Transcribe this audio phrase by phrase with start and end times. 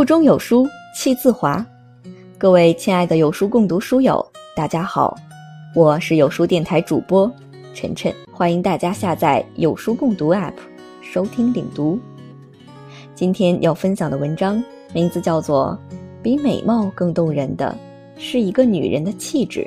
[0.00, 1.62] 腹中有书气自华。
[2.38, 4.26] 各位亲爱的有书共读书友，
[4.56, 5.14] 大家好，
[5.74, 7.30] 我是有书电台主播
[7.74, 10.54] 晨晨，欢迎大家下载有书共读 App，
[11.02, 12.00] 收听领读。
[13.14, 14.64] 今天要分享的文章
[14.94, 15.78] 名字叫做
[16.22, 17.76] 《比美貌更动人的
[18.16, 19.60] 是一个女人的气质》。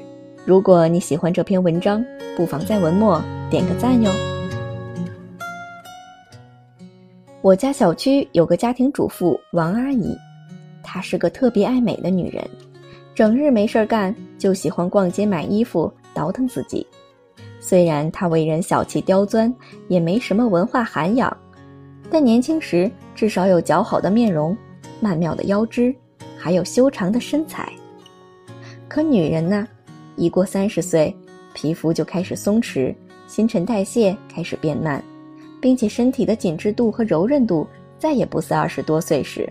[0.45, 2.03] 如果你喜欢这篇文章，
[2.35, 4.09] 不妨在文末点个赞哟。
[7.43, 10.17] 我家小区有个家庭主妇王阿姨，
[10.81, 12.41] 她是个特别爱美的女人，
[13.13, 16.87] 整日没事儿干就喜欢逛街买衣服，倒腾自己。
[17.59, 19.53] 虽然她为人小气刁钻，
[19.89, 21.35] 也没什么文化涵养，
[22.09, 24.57] 但年轻时至少有姣好的面容、
[25.01, 25.93] 曼妙的腰肢，
[26.37, 27.69] 还有修长的身材。
[28.87, 29.67] 可女人呢，
[30.15, 31.13] 一过三十岁，
[31.53, 32.95] 皮肤就开始松弛，
[33.27, 35.03] 新陈代谢开始变慢。
[35.63, 37.65] 并且身体的紧致度和柔韧度
[37.97, 39.49] 再也不似二十多岁时，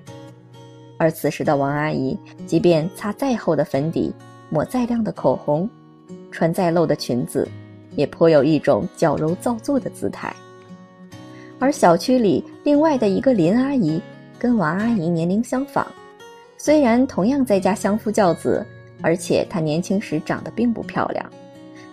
[0.99, 2.15] 而此时的王阿姨，
[2.47, 4.13] 即便擦再厚的粉底，
[4.51, 5.67] 抹再亮的口红，
[6.31, 7.49] 穿再露的裙子，
[7.97, 10.31] 也颇有一种矫揉造作的姿态。
[11.59, 13.99] 而小区里另外的一个林阿姨，
[14.39, 15.87] 跟王阿姨年龄相仿，
[16.59, 18.63] 虽然同样在家相夫教子，
[19.01, 21.25] 而且她年轻时长得并不漂亮，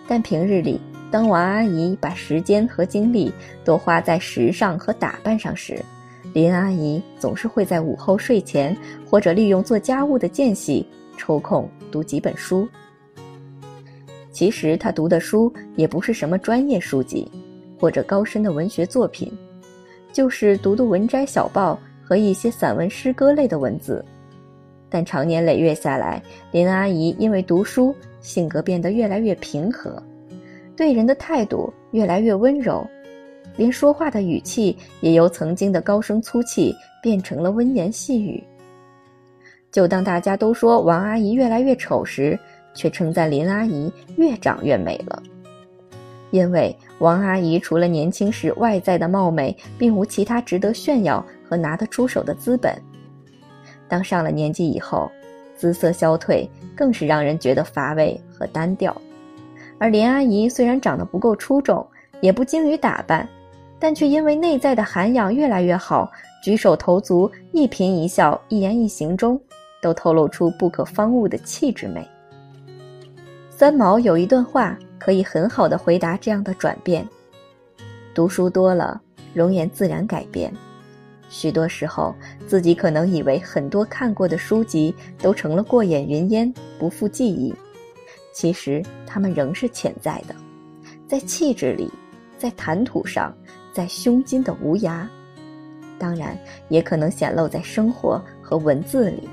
[0.06, 0.78] 但平日里。
[1.10, 3.32] 当王阿姨把时间和精力
[3.64, 5.84] 都花在时尚和打扮上时，
[6.32, 10.86] 林阿姨总是会在午后睡前或者利用做家务的间隙
[11.16, 12.68] 抽空读几本书。
[14.30, 17.28] 其实她读的书也不是什么专业书籍，
[17.78, 19.32] 或者高深的文学作品，
[20.12, 24.04] 就是读读文摘小报和一些散文诗歌类的文字。
[24.88, 30.00] 但长年累月下来，林阿姨因为读书，性格变得越来越平和。
[30.76, 32.86] 对人的态度越来越温柔，
[33.56, 38.42] 连说话的语气也由曾经的高声粗气变成了温言细语。
[39.70, 42.38] 就当大家都说王阿姨越来越丑时，
[42.74, 45.22] 却称赞林阿姨越长越美了。
[46.30, 52.74] 因为王阿姨除了年轻时外在的貌美，并无其他值得炫耀和拿得出手的资本。
[53.88, 55.10] 当上了年纪以后，
[55.56, 58.96] 姿色消退，更是让人觉得乏味和单调。
[59.80, 61.84] 而林阿姨虽然长得不够出众，
[62.20, 63.26] 也不精于打扮，
[63.78, 66.12] 但却因为内在的涵养越来越好，
[66.44, 69.40] 举手投足、一颦一笑、一言一行中，
[69.80, 72.06] 都透露出不可方物的气质美。
[73.48, 77.08] 三毛有一段话可以很好的回答这样的转变：
[78.14, 79.00] 读书多了，
[79.32, 80.52] 容颜自然改变。
[81.30, 82.14] 许多时候，
[82.46, 87.54] 自己可能以为很多看过的书籍都成了过眼云烟，不复记忆。
[88.32, 90.34] 其实他们仍是潜在的，
[91.08, 91.90] 在气质里，
[92.38, 93.34] 在谈吐上，
[93.72, 95.04] 在胸襟的无涯，
[95.98, 96.38] 当然
[96.68, 99.28] 也可能显露在生活和文字里。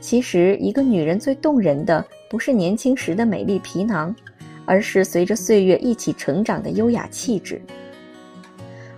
[0.00, 4.14] 其实，一个女人最动人的，不是年轻时的美丽皮囊，
[4.64, 7.60] 而是随着岁月一起成长的优雅气质。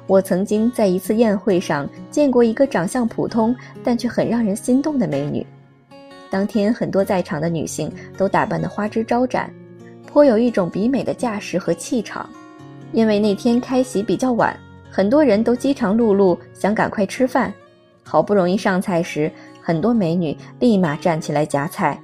[0.07, 5.47] 我曾经在一次宴会上见过一个长相普通，但却很让人心动的美女。
[6.33, 9.53] 当天，很多在场的女性都打扮得花枝招展，
[10.07, 12.27] 颇有一种比美的架势和气场。
[12.91, 14.59] 因为那天开席比较晚，
[14.91, 17.53] 很多人都饥肠辘辘，想赶快吃饭。
[18.03, 22.01] 好不容易上菜时，很多美女立马站起来夹菜，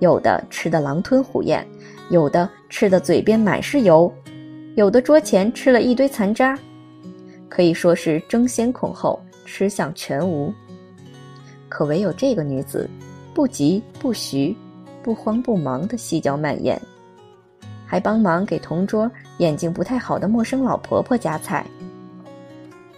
[0.00, 1.66] 有的吃得狼吞虎咽，
[2.10, 4.12] 有的吃得嘴边满是油，
[4.74, 6.58] 有的桌前吃了一堆残渣，
[7.48, 10.52] 可以说是争先恐后，吃相全无。
[11.70, 12.86] 可唯有这个女子。
[13.34, 14.54] 不急不徐，
[15.02, 16.80] 不慌不忙的细嚼慢咽，
[17.86, 21.66] 还帮忙给同桌眼睛不太好的陌生老婆婆夹菜。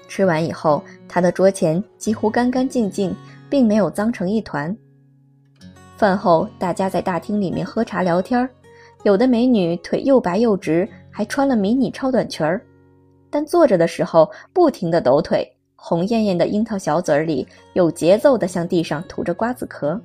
[0.08, 3.14] 吃完以后，她的桌前几乎干干净净，
[3.48, 4.76] 并没有脏成一团。
[5.96, 8.48] 饭后，大家在大厅里面喝茶聊天
[9.04, 12.60] 有的美女腿又白又直，还穿了迷你超短裙儿，
[13.30, 20.00] 但坐着的时候不停地抖腿，红艳艳的樱桃小嘴里有节奏地向地上吐着瓜子壳。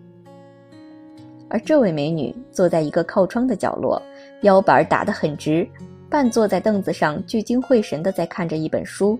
[1.49, 4.01] 而这位美女坐在一个靠窗的角落，
[4.41, 5.67] 腰板打得很直，
[6.09, 9.19] 半坐在凳子上，聚精会神地在看着一本书。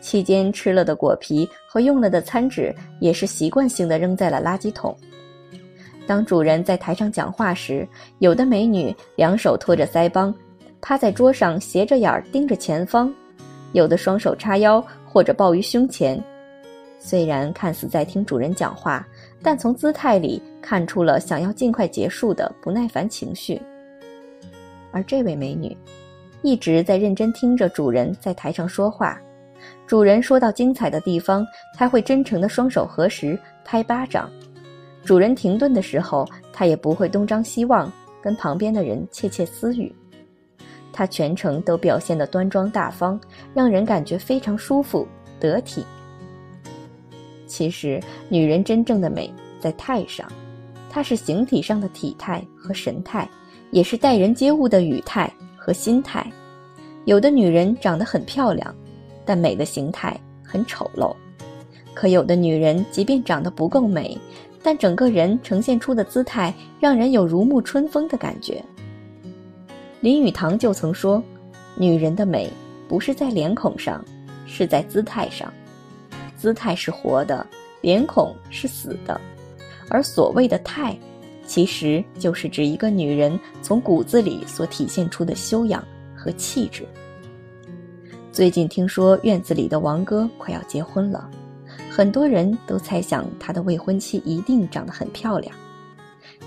[0.00, 4.96] 期间吃了的果皮和用了的餐纸也是习惯性的扔在了垃圾桶。
[6.06, 10.34] 当主人在台上讲话时，有的美女两手托着腮帮，
[10.80, 13.08] 趴在桌上斜着眼儿盯着前方；
[13.72, 16.22] 有的双手叉腰或者抱于胸前。
[16.98, 19.06] 虽然看似在听主人讲话，
[19.44, 23.60] 但从姿态里看出了想要尽快结束的不耐烦情绪。
[24.90, 25.76] 而这位美女，
[26.40, 29.20] 一直在认真听着主人在台上说话，
[29.86, 31.46] 主人说到精彩的地方，
[31.76, 34.30] 她会真诚的双手合十，拍巴掌；
[35.04, 37.92] 主人停顿的时候，他也不会东张西望，
[38.22, 39.94] 跟旁边的人窃窃私语。
[40.90, 43.20] 他全程都表现得端庄大方，
[43.52, 45.06] 让人感觉非常舒服
[45.38, 45.84] 得体。
[47.46, 50.30] 其实，女人真正的美在态上，
[50.90, 53.28] 它是形体上的体态和神态，
[53.70, 56.26] 也是待人接物的语态和心态。
[57.04, 58.74] 有的女人长得很漂亮，
[59.24, 61.14] 但美的形态很丑陋；
[61.92, 64.18] 可有的女人即便长得不够美，
[64.62, 68.64] 但整个人呈现出的姿态让人有如沐春风的感觉。
[70.00, 71.22] 林语堂就曾说
[71.76, 72.50] ：“女人的美
[72.88, 74.04] 不是在脸孔上，
[74.46, 75.52] 是在姿态上。
[76.44, 77.46] 姿态是活的，
[77.80, 79.18] 脸孔是死的。
[79.88, 80.94] 而所谓的态，
[81.46, 85.82] 其实就是指一个女人从骨子里所体现出的修养
[86.14, 86.86] 和气质。”
[88.30, 91.30] 最近听说院子里的王哥快要结婚了，
[91.90, 95.56] 很多人都猜想他的未婚妻一定长得很漂亮。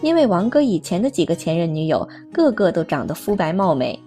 [0.01, 3.99] 因为王哥以前的几个前任女友个个都长得肤白貌美，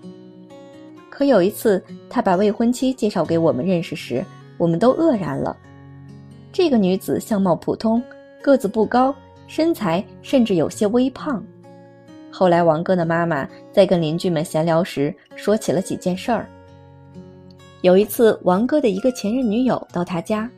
[1.10, 4.24] 可有一次他把未婚妻介绍给我们认识时，
[4.56, 5.56] 我们都愕然了。
[6.52, 8.02] 这个女子相貌普通，
[8.42, 9.14] 个子不高，
[9.46, 11.42] 身材甚至有些微胖。
[12.30, 16.48] 后来王哥的妈妈在跟邻居们闲聊时说起了几件事儿。
[17.82, 20.50] 有一次，王哥的一个前任女友到他家，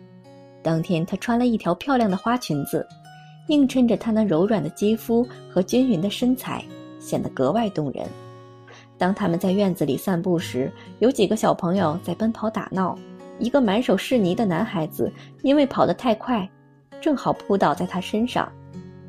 [0.63, 2.87] 当天她穿了一条漂亮的花裙子。
[3.49, 6.65] 映衬着她那柔软的肌肤和均匀的身材，
[7.01, 8.07] 显得格外动人。
[8.97, 12.97] 当他们在院子里散步时，有几个小朋友在奔跑打闹。
[13.39, 15.13] 一个满手是泥的男孩子
[15.43, 16.49] 因为跑得太快，
[17.01, 18.51] 正好扑倒在她身上，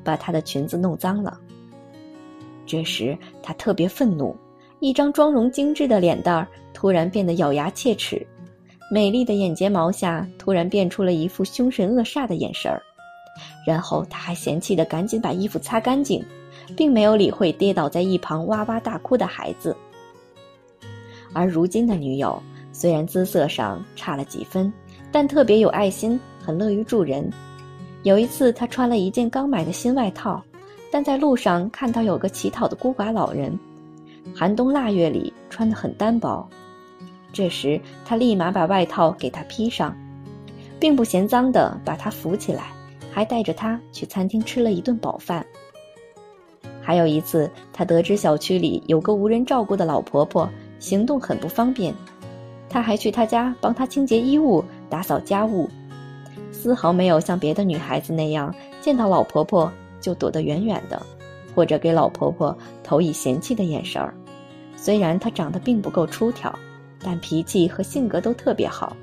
[0.04, 1.40] 把她的裙子弄脏了。
[2.66, 4.36] 这时他特别愤怒，
[4.80, 8.26] 一张妆容精致的脸蛋儿突然变得咬牙切齿，
[8.90, 12.82] 美丽的眼睫毛下突然变出了一副凶神恶煞的眼神儿。
[13.68, 16.24] 然后他还嫌弃的赶紧把衣服擦干净，
[16.76, 19.76] 并没有理会跌倒在一旁哇哇大哭的孩子。
[21.34, 22.42] 而如今的女友
[22.84, 24.70] 虽然姿色上差了几分，
[25.10, 27.32] 但特别有爱心，很乐于助人。
[28.02, 30.44] 有一次，他穿了一件刚买的新外套，
[30.92, 33.58] 但在路上看到有个乞讨的孤寡老人，
[34.36, 36.46] 寒冬腊月里穿得很单薄，
[37.32, 39.96] 这时他立马把外套给他披上，
[40.78, 42.66] 并不嫌脏的把他扶起来。
[43.14, 45.46] 还带着他去餐厅吃了一顿饱饭。
[46.82, 51.96] 还有一次，他得知小区里有个无人照顾的老婆婆，行动很不方便，
[52.74, 55.70] 他还去她家帮她清洁衣物、打扫家务，
[56.52, 59.72] 丝毫没有像别的女孩子那样见到老婆婆
[60.02, 61.00] 就躲得远远的，
[61.54, 64.12] 或者给老婆婆投以嫌弃的眼神儿。
[64.76, 66.52] 虽然她长得并不够出挑，
[67.00, 68.98] 但脾气和性格都特别好，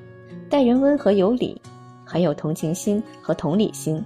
[0.49, 1.61] 待人温和有礼。
[2.05, 4.05] 很有同情心和同理心，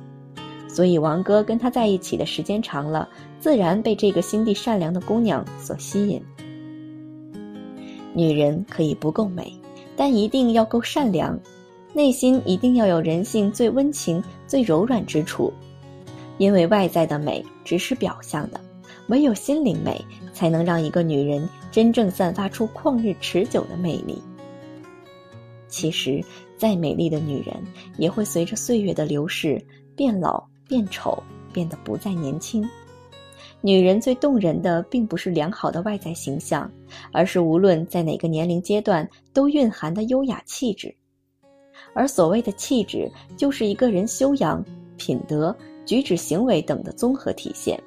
[0.69, 3.09] 所以王哥跟她在一起的时间长了，
[3.41, 6.23] 自然被这个心地善良的姑娘所吸引。
[8.15, 9.53] 女人可以不够美，
[9.95, 11.39] 但一定要够善良，
[11.93, 15.53] 内心一定要有人性最温情、最柔软之处。
[16.39, 18.61] 因为外在的美只是表象的，
[19.09, 20.03] 唯有心灵美，
[20.33, 24.23] 才能让一个女人真正散发出旷日持久的魅力。
[25.69, 26.25] 其实。
[26.57, 27.53] 再美丽的女人，
[27.99, 29.61] 也会随着岁月的流逝
[29.97, 31.21] 变老、变丑，
[31.53, 32.67] 变得不再年轻。
[33.67, 36.71] 女人最动人的，并不是良好的外在形象，
[37.13, 40.95] 而是无论在哪个年龄阶段都蕴含的优雅气质。
[41.95, 44.63] 而所谓的气质，就是一个人修养、
[44.99, 45.57] 品德、
[45.87, 47.83] 举止行为等的综合体现。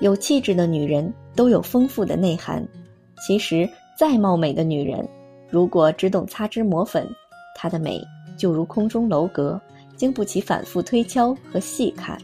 [0.00, 2.66] 有气质的女人都有丰富的内涵。
[3.26, 5.06] 其实，再貌美的女人。
[5.50, 7.06] 如果只懂擦脂抹粉，
[7.54, 8.00] 她的美
[8.38, 9.60] 就如空中楼阁，
[9.94, 12.16] 经不起反复推敲和细看；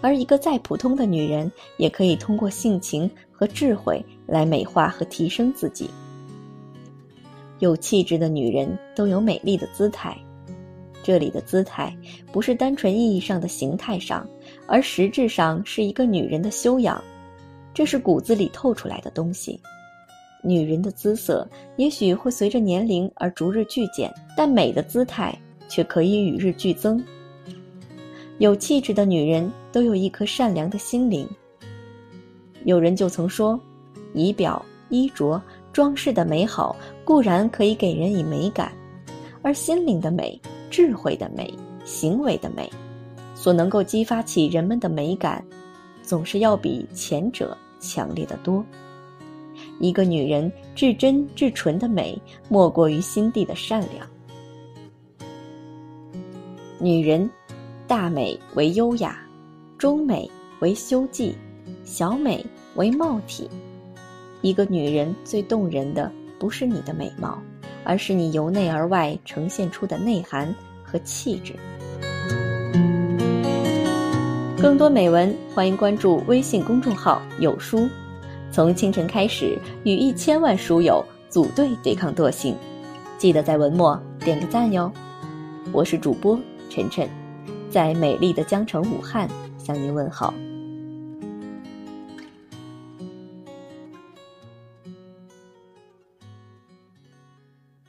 [0.00, 5.88] 而一个再普通的女人，也可以通过性情和智慧来美化和提升自己。
[7.60, 10.16] 有气质的女人都有美丽的姿态，
[11.02, 11.96] 这里的姿态
[12.32, 14.28] 不是单纯意义上的形态上，
[14.66, 17.02] 而实质上是一个女人的修养，
[17.72, 19.60] 这是骨子里透出来的东西。
[20.42, 25.34] 女人的姿色也许会随着年龄而逐日俱减，但美的姿态
[25.68, 27.02] 却可以与日俱增。
[28.38, 31.28] 有气质的女人都有一颗善良的心灵。
[32.62, 33.58] 有人就曾说，
[34.12, 38.70] 仪表、衣着、装饰的美好固然可以给人以美感，
[39.42, 40.40] 而心灵的美、
[40.70, 41.52] 智慧的美、
[41.84, 42.70] 行为的美，
[43.34, 45.44] 所能够激发起人们的美感，
[46.02, 48.64] 总是要比前者强烈的多。
[49.80, 52.16] 一个女人至真至纯的美，
[52.48, 54.08] 莫过于心地的善良。
[56.78, 57.28] 女人，
[57.88, 59.18] 大美为优雅，
[59.84, 61.36] 中美为修迹，
[61.84, 62.42] 小美
[62.76, 63.50] 为貌体。
[64.40, 67.38] 一个女人最动人的，不是你的美貌，
[67.84, 70.48] 而是你由内而外呈现出的内涵
[70.82, 71.52] 和气质。
[74.56, 77.86] 更多美文，欢迎关注微信公众号“有书”。
[78.50, 82.56] 从清晨开始，与一千万书友组队对抗惰性，
[83.18, 84.90] 记得在文末点个赞哟。
[85.72, 87.06] 我是主播晨晨，
[87.68, 89.28] 在美丽的江城武汉
[89.64, 90.34] 向您问好。